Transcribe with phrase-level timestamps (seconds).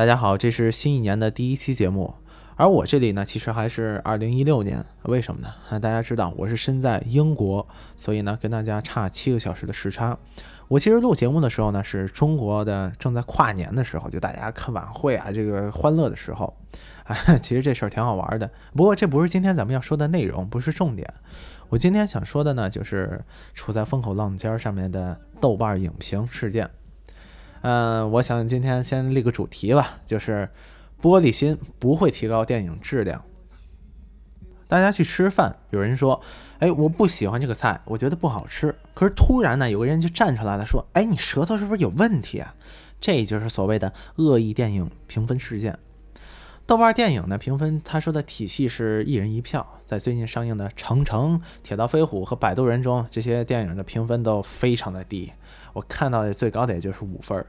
[0.00, 2.14] 大家好，这是新一年的第一期节目，
[2.56, 5.78] 而我这里呢，其实还是二零一六年，为什么呢？
[5.78, 7.68] 大家知道我是身在英国，
[7.98, 10.16] 所以呢，跟大家差七个小时的时差。
[10.68, 16.56] 我其实录节目的时候呢，是中国的正在跨年的时候，就大家看晚会啊，这个欢乐的时候。
[17.04, 18.50] 啊， 其实这事儿挺好玩的。
[18.74, 21.12] 不过这不是今天咱们要说的内容，不是重点。
[21.68, 26.70] 我今天想说的呢，就是处在风口浪尖上面的豆瓣影评事件。
[27.62, 30.48] 嗯，我想今天先立个主题吧，就是
[31.00, 33.24] 玻璃心不会提高电影质量。
[34.66, 36.22] 大家去吃饭，有人说
[36.60, 42.54] ：“哎，我不喜欢这个菜，我觉得不好吃。”可是突然呢，有个人就站出来了，说：“哎，你舌头是不是有问题啊？”
[43.00, 45.78] 这就是所谓的恶意电影评分事件。
[46.70, 49.66] 豆瓣电影呢评分，他说的体系是一人一票。
[49.84, 55.32] 在最近上映的《长城》《铁道飞虎》和《摆渡人》中，这些电影的评分都非常的低。
[55.72, 57.44] 我看到的最高的也就是五分。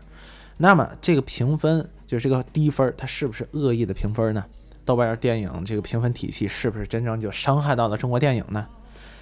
[0.58, 4.44] 那么这个评分就是这个低分，它是不是恶意的评分呢？
[4.86, 8.66] 豆瓣电影这个评分体系是不是真正就伤害到了中国电影呢？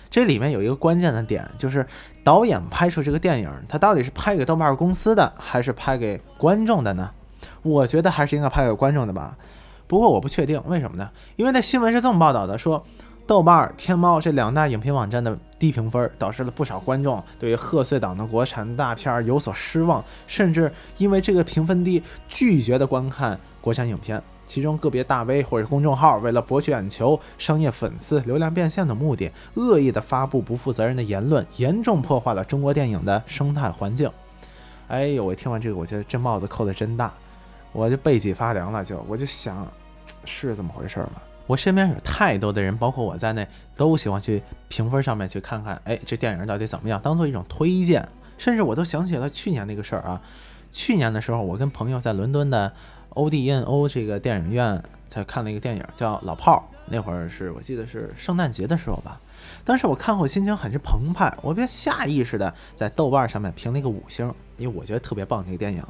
[0.10, 1.86] 这里面有一个关键的点，就是
[2.24, 7.12] 导演拍出这个电影，他到底是拍给豆瓣公司的，还是拍给观众的呢？
[7.64, 9.38] 我觉得还是应该拍给观众的吧。
[9.90, 11.10] 不过我不确定，为什么呢？
[11.36, 12.86] 因为那新闻是这么报道的：说
[13.26, 24.22] 豆瓣、天猫这两大影评网站的低评分，导致了不少观众对于贺岁档的国产大片有所失望，甚至因为这个评分低，拒绝的观看国产影片。
[24.46, 34.10] 其中个别大 V 或者公众号为了博取眼球、商业粉丝、流量变现的目的，恶意的发布不负责任的言论，严重破坏了中国电影的生态环境。
[34.88, 37.14] 哎呦，我听完这个，我觉得这帽子扣的真大，
[37.72, 39.68] 我就背脊发凉了，就我就想。
[40.30, 41.14] 是这么回事吗？
[41.48, 48.08] 我身边有太多的人，包括我在内，都喜欢去评分上面去看看，哎，这电影到底怎么样，当做一种推荐。
[48.38, 50.22] 甚至我都想起了去年那个事儿啊，
[50.72, 52.72] 去年的时候，我跟朋友在伦敦的
[53.16, 56.62] ODNO 这个电影院才看了一个电影，叫《老炮儿》。
[56.92, 59.20] 那会儿是我记得是圣诞节的时候吧。
[59.64, 65.84] 当时我看后心情很是澎湃，我便下意识的在豆瓣上面评了一个五星，因为我觉得特别棒这个电影。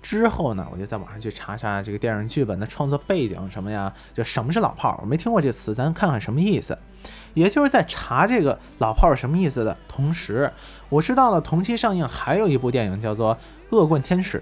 [0.00, 3.92] 之后呢，我就在网上去查查这个电影剧本的创作背景什么呀？
[4.14, 6.78] 就什么是老炮儿，我没听过这词，咱看看什么意思。
[7.34, 10.52] 也就是在查这个老炮儿什么意思的同时，
[10.88, 13.34] 我知道了同期上映还有一部电影叫做
[13.70, 14.38] 《恶棍天使》。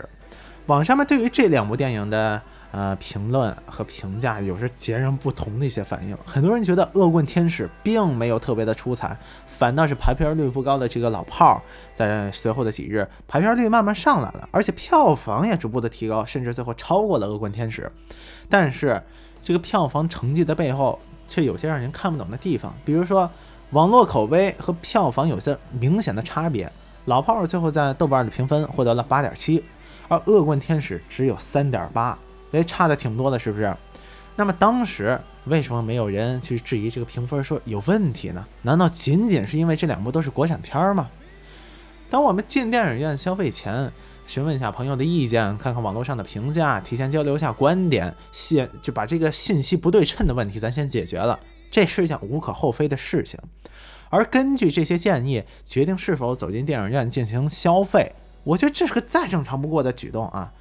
[0.66, 2.42] 网上面对于这两部电影的。
[2.76, 6.18] 呃，评论和评价有着截然不同的一些反应。
[6.26, 11.62] 很多人觉得《恶棍天使》并没有特别的出彩，反倒是排片率不高的这个老炮儿，
[11.92, 17.82] 在随后的几日排片率慢慢上来了，而且票房也逐步的提高，甚至最后超过了《恶棍天使》。
[18.50, 19.00] 但是
[19.40, 20.98] 这个票房成绩的背后，
[21.28, 23.30] 却有些让人看不懂的地方，比如说
[23.70, 26.68] 网络口碑和票房有些明显的差别。
[27.04, 29.62] 老炮儿最后在豆瓣的评分获得了八点七，
[30.08, 32.18] 而《恶棍天使》只有三点八。
[32.54, 33.76] 哎，差的挺多的，是不是？
[34.36, 38.44] 那么当时为什么没有人去质疑这个评分说有问题呢？
[38.62, 41.10] 难道仅仅是因为这两部都是国产片吗？
[42.10, 43.92] 当我们进电影院消费前，
[44.26, 51.38] 询问一下朋友的意见，看看网络上的评价，提前交流一下观点，信就把这个信息不对称的问题咱先解决了，
[51.70, 53.38] 这是一件无可厚非的事情。
[54.10, 58.14] 而根据这些建议，决定是否走进电影院进行消费，
[58.44, 60.52] 我觉得这是个再正常不过的举动啊。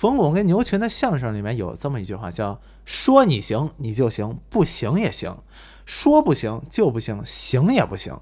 [0.00, 5.42] 冯巩跟牛群的相声里面有这么一句话，叫“说你行你就行，不行也行；
[5.84, 8.18] 说不行就不行，行也不行。”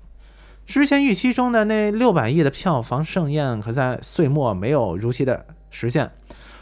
[0.66, 6.11] 之前预期中的那六百亿的票房盛宴，可在岁末没有如期的实现，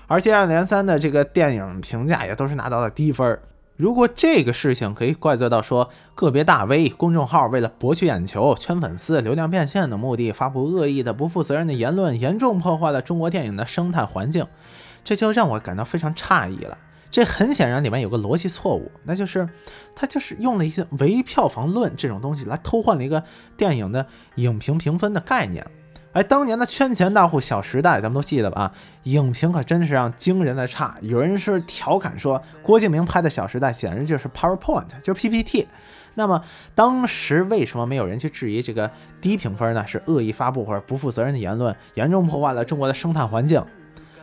[0.06, 3.40] 而接二连三的这个电影评价也都是拿到了低分。
[3.76, 14.46] 如果这个事情可以怪罪到说个别大 V 公众号为了博取眼球、圈粉丝、流量变现的目的发布恶意的、不负责任的言论，严重破坏了中国电影的生态环境，
[15.06, 16.76] 这就让我感到非常诧异了。
[17.12, 19.48] 这很显然里面有个逻辑错误，那就是
[19.94, 23.22] 他就是用了一些唯票房论这种东西来偷换了一个
[23.56, 24.04] 电影的
[24.34, 25.64] 影评评分的概念。
[26.12, 28.72] 哎，当年的圈钱大户《小时代》，咱们都记得吧？
[29.04, 30.96] 影评可真是让惊人的差。
[31.02, 35.68] 有人是调侃说，郭敬明拍的《小时代》简直就是 PowerPoint，就是 PPT。
[36.14, 36.42] 那么
[36.74, 39.86] 当时为什么没有人去质疑这个低评分呢？
[39.86, 43.62] 是恶意发布或者不负责任的言论，严重破坏了中国的生态环境。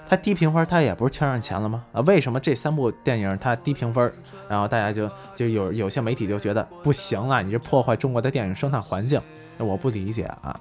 [0.09, 1.83] 它低评分，它也不是圈上钱了吗？
[1.91, 4.13] 啊，为什么这三部电影它低评分，
[4.47, 9.19] 然后大家就就有有些媒体就觉得不行了，你这破坏中国的电影生态环境？
[9.57, 10.59] 我不理解啊。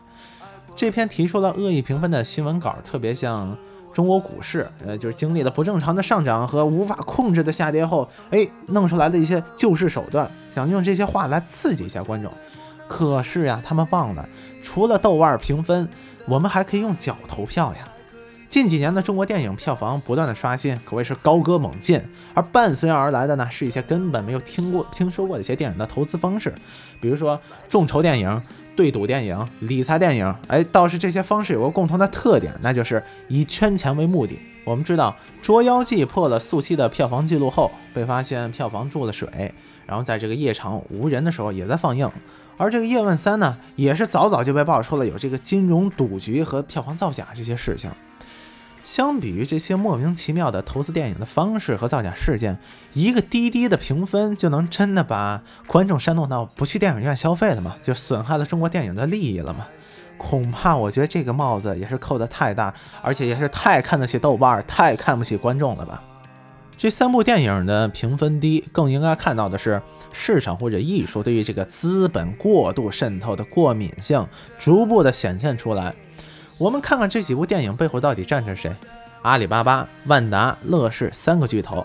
[0.74, 3.54] 这篇提出了恶意评分的新闻稿，特别像
[3.92, 12.32] 中国股市，呃，就是经历了不正常的上涨和无法控制的下跌后，哎，弄出来的一些救市手段，想用这些话来刺激一下观众。
[12.88, 14.26] 可是呀，他们忘了，
[14.62, 15.86] 除了豆瓣评分，
[16.24, 17.88] 我们还可以用脚投票呀。
[18.52, 21.99] 近几年的中国电影票房不断的刷新，可谓是高歌猛进。
[22.34, 26.54] 而伴随而来的呢，是一些根本没有听过、听说过的一些电影的投资方式，
[27.00, 27.40] 比如说
[27.70, 28.43] 众筹电影、
[28.76, 30.37] 对赌电影、理财电影。
[30.49, 34.38] 哎，倒是这些方式有个共同的特点，那就是以圈钱为目的。
[34.64, 39.54] 我们知道《捉妖记》破了速七的票房记录后，被发现票房注了水，
[39.87, 42.06] 然后在这个夜场无人的时候也在放映。
[42.58, 47.90] 而这个《叶问三》呢，也是早早就被爆出了有这个金融赌局和票房造假这些事情。
[48.82, 52.58] 相比于这些莫名其妙的投资电影的方式和造假事件，
[52.93, 57.76] 一个低低的评分就能真的把观众煽动到不去电影院消费了吗？
[57.81, 59.67] 就损害了中国电影的利益了吗？
[60.19, 66.02] 恐怕我觉得这个帽子也是扣得太大，而且也是太看得起豆瓣，太看不起观众了吧？
[66.76, 69.81] 这三部电影的评分低，更应该看到的是
[70.12, 74.26] 市场或者艺术对于这个资本过度渗透的过敏性
[74.58, 75.94] 逐步的显现出来。
[76.62, 78.73] 我们看看这几部电影背后到底站着谁？
[79.23, 81.85] 阿里巴巴、万达、乐视三个巨头。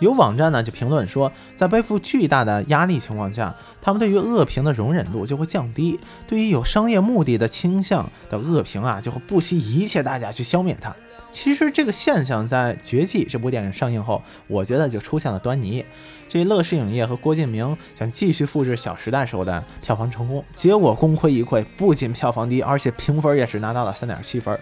[0.00, 10.94] 有网站呢就评论说，在背负巨大的压力情况下，他们对于恶评的容忍度就会降低，对于有商业目的的倾向的恶评啊，就会不惜一切代价去消灭它。
[11.30, 15.84] 其实这个现象在《绝技》这部电影上映后，我觉得就出现了端倪。
[16.28, 24.58] 这乐视影业和郭敬明想继续复制《小时代》时候的票房成功，结果功亏一篑，不仅票房低，而且评分也只拿到了三点七分。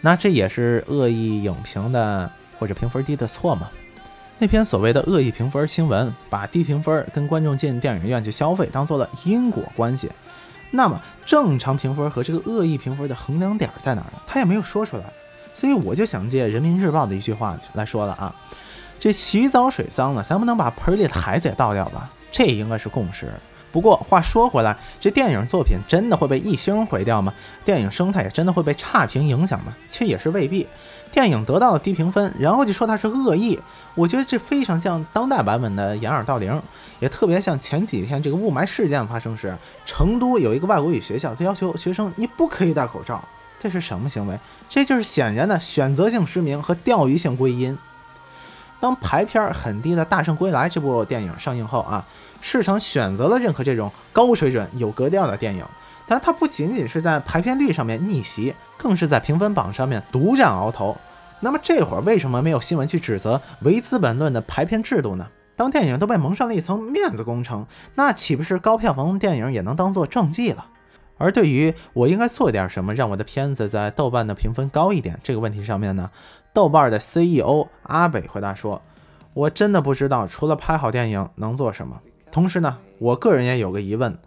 [0.00, 3.70] 那这也是恶意影评的或者评分低的错吗？
[4.38, 10.10] 那篇所谓的恶意评分新闻，把低评分跟观众进电影院去消费当做了因果关系。
[10.72, 14.20] 那么正常评分和这个恶意评分的衡量点在哪儿呢？
[14.26, 15.04] 他也没有说出来。
[15.54, 18.34] 所以我就想借人民日报的一句话来说了啊。
[18.98, 22.10] 这洗澡水脏了，咱不能把盆里的孩子也倒掉吧？
[22.30, 23.32] 这应该是共识。
[23.76, 27.34] 不过话说回来，这电影作品真的会被一星毁掉吗？
[27.62, 29.76] 电影生态也真的会被差评影响吗？
[29.90, 30.66] 却也是未必。
[31.12, 33.60] 电影得到了低评分，然后就说它是恶意，
[33.94, 36.62] 我觉得这非常像当代版本的掩耳盗铃，
[37.00, 43.22] 也特别像前几天这个雾霾事件发生时，成都有一个外国语学校，他要求学生你不可以戴口罩，
[43.58, 44.40] 这是什么行为？
[44.70, 47.76] 这就是显然的选择性失明和钓鱼性归因。
[48.86, 52.06] 当排片很低的《大圣归来》这部电影上映后啊，
[52.40, 55.64] 市场选择了认可这种高水准、有格调的电影，
[56.06, 60.96] 但它不仅仅是在排片率上面逆袭，更是在评分榜上面独占鳌头。
[61.40, 65.26] 那么这会儿为什么没有新闻去指责唯资本论的排片制度呢？
[65.56, 67.66] 当电影都被蒙上了一层面子工程，
[67.96, 70.64] 那岂不是高票房电影也能当做政绩了？
[71.18, 76.10] 而对于我应该做点什么让我的片子在豆瓣的评分高一点这个问题上面呢？
[76.52, 78.82] 豆瓣的 CEO 阿北回答说
[79.34, 82.00] ：“我真的不知道，除了拍好电影能做什么。
[82.30, 84.18] 同时呢，我个人也有个疑问，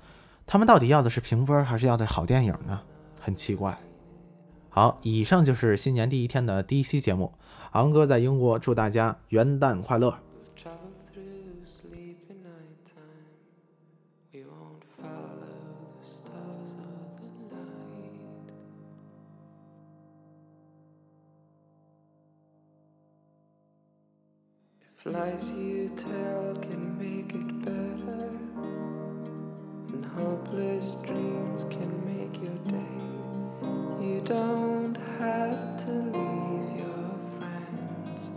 [0.48, 2.82] 他们到底要的是评分，还是要的好电影呢？
[3.20, 3.78] 很奇怪。”
[4.70, 7.34] 好，以上就是新年第一天的第一期节目。
[7.72, 10.16] 昂哥在英国，祝大家元旦快乐。
[25.06, 28.30] Lies you tell can make it better,
[29.94, 33.00] and hopeless dreams can make your day.
[34.06, 38.30] You don't have to leave your friends.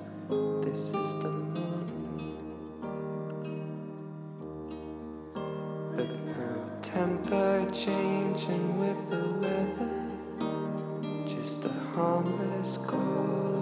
[0.64, 2.38] This is the morning.
[5.96, 13.61] With no temper changing with the weather, just a harmless call